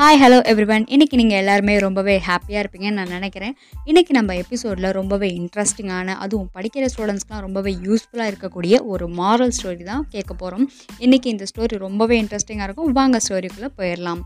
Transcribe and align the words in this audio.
Hi 0.00 0.18
hello 0.22 0.36
everyone 0.50 0.84
இன்னைக்கு 0.86 1.16
நீங்கள் 1.16 1.38
எல்லாருமே 1.38 1.78
ரொம்பவே 1.78 2.22
ஹாப்பியாக 2.26 2.62
இருப்பீங்கன்னு 2.62 2.98
நான் 2.98 3.08
நினைக்கிறேன். 3.08 3.56
இன்றைக்கி 3.86 4.08
நம்ம 4.08 4.34
எபிசோடில் 4.34 4.90
ரொம்பவே 4.90 5.28
இன்ட்ரெஸ்டிங்கான 5.38 6.06
அதுவும் 6.06 6.50
படிக்கிற 6.54 6.86
ஸ்டூடெண்ட்ஸ்க்குலாம் 6.94 7.40
ரொம்பவே 7.40 7.76
யூஸ்ஃபுல்லாக 7.82 8.30
இருக்கக்கூடிய 8.32 8.86
ஒரு 8.86 9.08
மாரல் 9.08 9.52
ஸ்டோரி 9.62 9.82
தான் 9.82 10.06
கேட்க 10.10 10.34
போகிறோம் 10.34 10.70
இன்றைக்கி 10.98 11.26
இந்த 11.26 11.44
ஸ்டோரி 11.50 11.76
ரொம்பவே 11.76 12.22
இன்ட்ரெஸ்டிங்காக 12.22 12.62
இருக்கும். 12.62 12.92
வாங்க 12.92 13.20
ஸ்டோரிக்குள்ளே 13.28 13.70
போயிடலாம். 13.78 14.20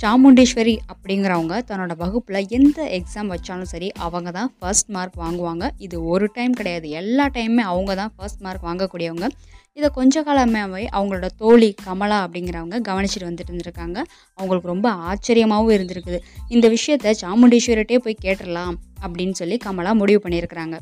சாமுண்டேஸ்வரி 0.00 0.78
அப்படிங்கிறவங்க 0.92 1.62
தன்னோட 1.68 1.96
வகுப்பில் 1.96 2.48
எந்த 2.48 2.88
எக்ஸாம் 2.92 3.34
வச்சாலும் 3.34 3.70
சரி 3.72 3.92
அவங்க 3.92 4.30
தான் 4.30 4.54
ஃபர்ஸ்ட் 4.58 4.88
மார்க் 4.88 5.18
வாங்குவாங்க. 5.18 5.70
இது 5.78 6.04
ஒரு 6.04 6.30
டைம் 6.32 6.52
கிடையாது. 6.52 6.88
எல்லா 6.88 7.26
டைமுமே 7.26 7.64
அவங்க 7.72 7.94
தான் 7.94 8.12
ஃபர்ஸ்ட் 8.16 8.40
மார்க் 8.40 8.64
வாங்கக்கூடியவங்க. 8.64 9.28
இதை 9.72 9.90
கொஞ்ச 9.94 10.22
காலமாகவே 10.22 10.88
அவங்களோட 10.92 11.28
தோழி 11.36 11.74
கமலா 11.84 12.26
அப்படிங்கிறவங்க 12.26 12.80
கவனிச்சிட்டு 12.88 13.28
வந்துட்டு 13.28 13.52
இருந்திருக்காங்க. 13.52 14.02
அவங்களுக்கு 14.34 14.68
ரொம்ப 14.68 14.90
ஆச்சரியமாகவும் 14.90 15.76
இருந்திருக்குது. 15.78 16.18
இந்த 16.48 16.68
விஷயத்த 16.68 17.14
சாமுண்டேஸ்வரிட்டே 17.22 17.98
போய் 17.98 18.18
கேட்டுடலாம் 18.22 18.74
அப்படின்னு 19.02 19.30
சொல்லி 19.30 19.56
கமலா 19.56 19.92
முடிவு 19.92 20.28
பண்ணியிருக்கிறாங்க. 20.28 20.78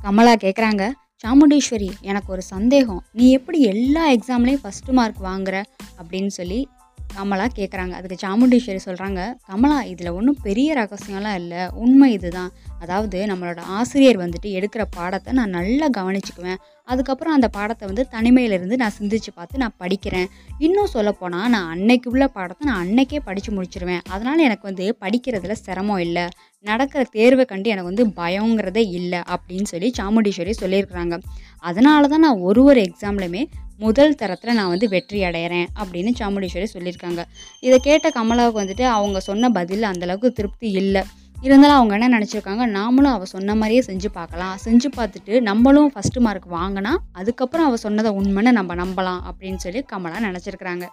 கமலா 0.00 0.34
கேட்குறாங்க 0.34 0.92
சாமுண்டேஸ்வரி 1.24 1.90
எனக்கு 2.00 2.32
ஒரு 2.32 2.42
சந்தேகம். 2.42 3.04
நீ 3.12 3.30
எப்படி 3.30 3.62
எல்லா 3.62 4.12
எக்ஸாம்லேயும் 4.12 4.64
ஃபஸ்ட்டு 4.64 4.92
மார்க் 4.92 5.22
வாங்குற? 5.22 5.64
அப்படின்னு 6.02 6.26
சொல்லி 6.26 6.68
கமலா 7.14 7.46
கேட்குறாங்க 7.56 7.90
அதுக்கு 7.90 8.16
சாமுண்டீஸ்வரி 8.26 8.78
சொல்கிறாங்க 8.84 9.34
கமலா 9.46 9.82
இதில் 9.82 10.08
ஒன்றும் 10.08 10.38
பெரிய 10.42 10.74
ரகசியம்லாம் 10.74 11.34
இல்லை. 11.34 11.70
உண்மை 11.72 12.12
இதுதான். 12.12 12.52
அதாவது 12.78 13.26
நம்மளோட 13.26 13.60
ஆசிரியர் 13.60 14.18
வந்துட்டு 14.18 14.46
எடுக்கிற 14.46 14.84
பாடத்தை 14.90 15.32
நான் 15.32 15.50
நல்லா 15.50 15.88
கவனிச்சுக்குவேன். 15.96 16.56
அதுக்கப்புறம் 16.84 17.34
அந்த 17.34 17.48
பாடத்தை 17.48 17.88
வந்து 17.88 18.06
தனிமையிலிருந்து 18.10 18.76
நான் 18.76 18.92
சிந்திச்சு 19.00 19.30
பார்த்து 19.34 19.58
நான் 19.58 19.74
படிக்கிறேன். 19.78 20.26
இன்னும் 20.58 20.86
சொல்லப்போனால் 20.86 21.48
நான் 21.48 21.68
அன்னைக்கு 21.68 22.10
உள்ள 22.10 22.28
பாடத்தை 22.28 22.72
நான் 22.72 22.86
அன்னைக்கே 22.86 23.20
படித்து 23.24 23.52
முடிச்சிருவேன். 23.52 24.00
அதனால் 24.08 24.38
எனக்கு 24.38 24.62
வந்து 24.62 24.96
படிக்கிறதுல 25.00 25.52
சிரமம் 25.52 25.98
இல்லை. 25.98 26.28
நடக்கிற 26.60 27.04
தேர்வை 27.10 27.44
கண்டு 27.44 27.70
எனக்கு 27.70 27.94
வந்து 27.94 28.22
பயங்கிறதே 28.22 28.90
இல்லை. 28.90 29.18
அப்படின்னு 29.18 29.62
சொல்லி 29.62 29.92
சாமுண்டீஸ்வரி 29.98 30.54
சொல்லியிருக்கிறாங்க. 30.60 31.18
அதனால 31.58 32.08
தான் 32.08 32.20
நான் 32.20 32.38
ஒரு 32.38 32.64
ஒரு 32.64 32.80
எக்ஸாம்லையுமே 32.80 33.44
முதல் 33.78 34.14
தரத்தில் 34.14 34.54
நான் 34.54 34.68
வந்து 34.68 34.88
வெற்றி 34.88 35.22
அடையிறேன் 35.22 35.66
அப்படின்னு 35.80 36.10
சாமுண்டீஸ்வரி 36.18 36.66
சொல்லியிருக்காங்க. 36.72 37.22
இதை 37.60 37.78
கேட்ட 37.78 38.08
கமலாவுக்கு 38.08 38.60
வந்துட்டு 38.64 38.82
அவங்க 38.82 39.20
சொன்ன 39.20 39.50
பதில் 39.50 39.82
அந்தளவுக்கு 39.82 40.30
திருப்தி 40.30 40.70
இல்லை. 40.70 41.02
இருந்தாலும் 41.40 41.76
அவங்க 41.76 41.94
என்ன 41.98 42.18
நினச்சிருக்காங்க? 42.18 42.64
நாமளும் 42.78 43.14
அவள் 43.16 43.26
சொன்ன 43.26 43.54
மாதிரியே 43.54 43.82
செஞ்சு 43.86 44.08
பார்க்கலாம். 44.12 44.56
செஞ்சு 44.64 44.88
பார்த்துட்டு 44.96 45.40
நம்மளும் 45.40 45.92
ஃபஸ்ட்டு 45.94 46.20
மார்க் 46.20 46.48
வாங்கினா 46.52 46.96
அதுக்கப்புறம் 47.12 47.66
அவள் 47.66 47.84
சொன்னதை 47.86 48.12
உண்மைன்னு 48.12 48.58
நம்ம 48.60 48.74
நம்பலாம் 48.74 49.20
அப்படின்னு 49.28 49.56
சொல்லி 49.56 49.82
கமலா 49.82 50.20
நினச்சிருக்கிறாங்க. 50.28 50.86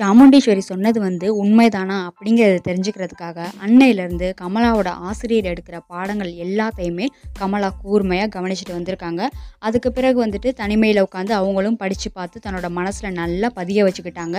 சாமுண்டீஸ்வரி 0.00 0.62
சொன்னது 0.70 0.98
வந்து 1.00 1.26
உண்மைதானா 1.42 1.94
அப்படிங்கிறத 2.08 2.56
தெரிஞ்சுக்கிறதுக்காக 2.66 3.44
அன்னையிலேருந்து 3.64 4.26
கமலாவோட 4.40 4.88
ஆசிரியர் 5.08 5.48
எடுக்கிற 5.52 5.76
பாடங்கள் 5.92 6.32
எல்லாத்தையுமே 6.44 7.06
கமலா 7.38 7.68
கூர்மையாக 7.82 8.28
கவனிச்சுட்டு 8.34 8.74
வந்திருக்காங்க. 8.78 9.22
அதுக்கு 9.58 9.90
பிறகு 9.92 10.18
வந்துட்டு 10.24 10.50
தனிமையில் 10.60 11.04
உட்காந்து 11.06 11.32
அவங்களும் 11.38 11.78
படித்து 11.82 12.10
பார்த்து 12.18 12.42
தன்னோட 12.46 12.68
மனசில் 12.78 13.16
நல்லா 13.20 13.50
பதிய 13.60 13.86
வச்சுக்கிட்டாங்க. 13.86 14.36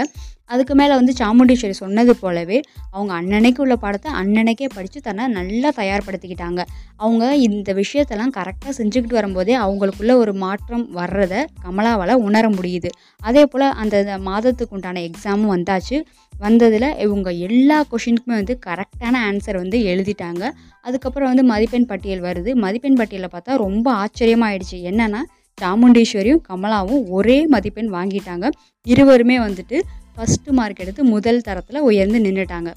அதுக்கு 0.54 0.74
மேலே 0.80 0.94
வந்து 1.00 1.14
சாமுண்டீஸ்வரி 1.22 1.76
சொன்னது 1.82 2.16
போலவே 2.16 2.60
அவங்க 2.92 3.12
அன்னன்னைக்கு 3.20 3.62
உள்ள 3.66 3.76
பாடத்தை 3.76 4.12
அன்னன்னைக்கே 4.22 4.70
படித்து 4.76 5.02
தன்னை 5.08 5.24
நல்லா 5.38 5.72
தயார்படுத்திக்கிட்டாங்க. 5.80 6.62
அவங்க 7.06 7.24
இந்த 7.48 7.70
விஷயத்தெல்லாம் 7.82 8.36
கரெக்டாக 8.38 8.76
செஞ்சுக்கிட்டு 8.82 9.20
வரும்போதே 9.20 9.58
அவங்களுக்குள்ள 9.66 10.14
ஒரு 10.22 10.36
மாற்றம் 10.46 10.86
வர்றதை 10.92 11.42
கமலாவால் 11.66 12.16
உணர 12.28 12.46
முடியுது. 12.60 12.92
அதே 13.24 13.46
போல் 13.46 13.68
அந்த 13.82 14.18
மாதத்துக்கு 14.30 14.76
உண்டான 14.78 15.04
எக்ஸாமும் 15.10 15.46
வந்தாச்சு. 15.56 15.98
வந்ததில் 16.38 16.98
இவங்க 16.98 17.30
எல்லா 17.32 17.84
கொஷினுக்குமே 17.92 18.36
வந்து 18.40 18.60
கரெக்டான 18.66 19.16
ஆன்சர் 19.30 19.56
வந்து 19.56 19.78
எழுதிட்டாங்க. 19.80 20.44
அதுக்கப்புறம் 20.82 21.28
வந்து 21.28 21.44
மதிப்பெண் 21.44 21.86
பட்டியல் 21.86 22.22
வருது. 22.22 22.54
மதிப்பெண் 22.54 22.96
பட்டியலில் 22.96 23.34
பார்த்தா 23.34 23.56
ரொம்ப 23.58 23.88
ஆச்சரியமாயிடுச்சு. 23.94 24.78
என்னென்னா 24.92 25.22
சாமுண்டீஸ்வரியும் 25.62 26.44
கமலாவும் 26.50 27.06
ஒரே 27.10 27.48
மதிப்பெண் 27.48 27.94
வாங்கிட்டாங்க. 27.94 28.50
இருவருமே 28.86 29.38
வந்துட்டு 29.38 29.78
ஃபஸ்ட்டு 30.16 30.52
மார்க் 30.52 30.80
எடுத்து 30.80 31.04
முதல் 31.04 31.42
தரத்தில் 31.42 31.80
உயர்ந்து 31.80 32.20
நின்றுட்டாங்க 32.20 32.70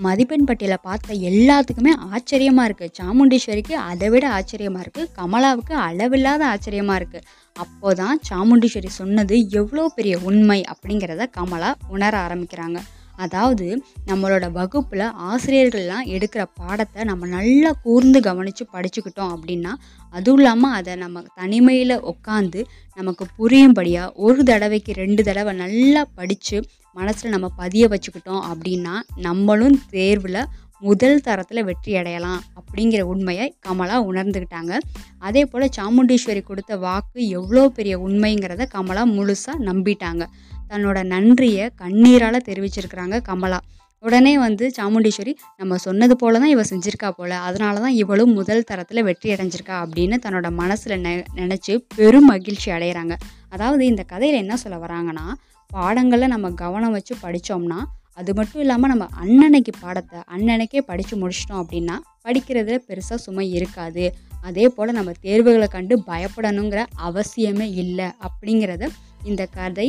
மதிப்பெண் 0.00 0.46
பட்டியலை 0.48 0.78
பார்த்த 0.82 1.16
எல்லாத்துக்குமே 1.30 1.92
ஆச்சரியமாக 2.10 2.66
இருக்குது 2.68 2.94
சாமுண்டீஸ்வரிக்கு 2.98 3.74
அதை 3.90 4.08
விட 4.08 4.24
ஆச்சரியமாக 4.28 4.84
இருக்குது 4.84 5.10
கமலாவுக்கு 5.18 5.74
அளவில்லாத 5.86 6.42
ஆச்சரியமாக 6.46 7.00
இருக்குது 7.00 7.26
அப்போ 7.56 7.90
தான் 7.94 8.20
சாமுண்டீஸ்வரி 8.28 8.90
சொன்னது 9.00 9.36
எவ்வளோ 9.60 9.84
பெரிய 9.96 10.16
உண்மை 10.22 10.60
அப்படிங்கிறத 10.72 11.26
கமலா 11.38 11.70
உணர 11.88 12.12
ஆரம்பிக்கிறாங்க. 12.26 12.80
அதாவது 13.20 13.66
நம்மளோட 14.06 14.46
வகுப்பில் 14.52 15.04
ஆசிரியர்கள்லாம் 15.30 16.08
எடுக்கிற 16.08 16.42
பாடத்தை 16.56 17.04
நம்ம 17.04 17.26
நல்லா 17.26 17.70
கூர்ந்து 17.82 18.20
கவனித்து 18.20 18.66
படிச்சுக்கிட்டோம் 18.72 19.32
அப்படின்னா 19.34 19.72
அதுவும் 20.14 20.38
இல்லாமல் 20.38 20.70
அதை 20.70 20.94
நம்ம 20.96 21.24
தனிமையில் 21.34 21.96
உட்காந்து 22.12 22.62
நமக்கு 22.96 23.26
புரியும்படியாக 23.36 24.14
ஒரு 24.18 24.42
தடவைக்கு 24.42 24.92
ரெண்டு 24.92 25.22
தடவை 25.22 25.52
நல்லா 25.56 26.04
படித்து 26.14 26.58
மனசில் 26.96 27.30
நம்ம 27.30 27.48
பதிய 27.56 27.84
வச்சுக்கிட்டோம் 27.88 28.42
அப்படின்னா 28.50 28.94
நம்மளும் 29.18 29.78
தேர்வில் 29.90 30.42
முதல் 30.82 31.18
தரத்தில் 31.20 31.64
வெற்றி 31.64 31.92
அடையலாம் 31.96 32.40
அப்படிங்கிற 32.56 33.00
உண்மையை 33.04 33.46
கமலா 33.60 33.96
உணர்ந்துக்கிட்டாங்க 34.02 34.74
அதே 35.18 35.42
போல் 35.44 35.74
சாமுண்டீஸ்வரி 35.76 36.42
கொடுத்த 36.42 36.76
வாக்கு 36.76 37.28
எவ்வளோ 37.30 37.64
பெரிய 37.68 37.96
உண்மைங்கிறத 37.98 38.66
கமலா 38.70 39.02
முழுசாக 39.10 39.64
நம்பிட்டாங்க. 39.64 40.22
தன்னோட 40.70 41.02
நன்றியை 41.04 41.70
கண்ணீரால் 41.76 42.46
தெரிவிச்சிருக்கிறாங்க 42.48 43.18
கமலா. 43.28 43.60
உடனே 44.04 44.38
வந்து 44.38 44.72
சாமுண்டீஸ்வரி 44.76 45.32
நம்ம 45.56 45.76
சொன்னது 45.76 46.16
போல 46.16 46.38
தான் 46.38 46.48
இவள் 46.48 46.68
செஞ்சுருக்கா 46.70 47.08
போல் 47.10 47.34
அதனால 47.38 47.80
தான் 47.80 47.96
இவளும் 48.02 48.32
முதல் 48.32 48.64
தரத்தில் 48.64 49.02
வெற்றி 49.02 49.28
அடைஞ்சிருக்கா 49.34 49.76
அப்படின்னு 49.84 50.16
தன்னோட 50.24 50.50
மனசில் 50.52 51.00
நெ 51.00 51.12
நினச்சி 51.34 51.74
பெரும் 51.96 52.24
மகிழ்ச்சி 52.24 52.70
அடைகிறாங்க 52.70 53.16
அதாவது 53.50 53.86
இந்த 53.86 54.02
கதையில் 54.02 54.38
என்ன 54.38 54.56
சொல்ல 54.56 54.78
வராங்கன்னா 54.78 55.26
பாடங்களில் 55.70 56.28
நம்ம 56.28 56.50
கவனம் 56.54 56.92
வச்சு 56.92 57.14
படித்தோம்னா 57.22 57.80
அது 58.14 58.34
மட்டும் 58.34 58.60
இல்லாமல் 58.60 58.90
நம்ம 58.90 59.04
அன்னன்னைக்கு 59.22 59.72
பாடத்தை 59.80 60.18
அன்னன்னைக்கே 60.34 60.80
படித்து 60.80 61.16
முடிச்சிட்டோம் 61.16 61.60
அப்படின்னா 61.62 61.96
படிக்கிறதுல 62.24 62.78
பெருசாக 62.88 63.18
சுமை 63.18 63.46
இருக்காது. 63.52 64.04
அதே 64.42 64.68
போல் 64.68 64.92
நம்ம 64.92 65.12
தேர்வுகளை 65.20 65.68
கண்டு 65.68 65.94
பயப்படணுங்கிற 66.06 66.80
அவசியமே 67.02 67.66
இல்லை 67.74 68.08
அப்படிங்கிறத 68.26 68.84
இந்த 69.24 69.46
கதை 69.54 69.88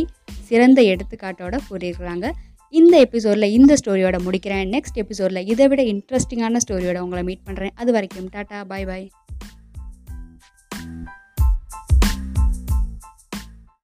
சிறந்த 0.52 0.82
எடுத்துக்காட்டோட 0.94 1.56
கூறியிருக்கிறாங்க. 1.70 2.28
இந்த 2.74 2.96
எபிசோடில் 3.06 3.54
இந்த 3.58 3.74
ஸ்டோரியோட 3.80 4.18
முடிக்கிறேன். 4.26 4.68
நெக்ஸ்ட் 4.76 5.00
எபிசோடில் 5.04 5.48
இதை 5.54 5.66
விட 5.72 5.82
இன்ட்ரெஸ்டிங்கான 5.94 6.62
ஸ்டோரியோட 6.66 7.00
உங்களை 7.06 7.24
மீட் 7.30 7.48
பண்ணுறேன் 7.48 7.76
அது 7.82 7.92
வரைக்கும் 7.98 8.30
டாட்டா 8.36 8.60
பாய் 8.72 8.88
பாய் 8.92 9.06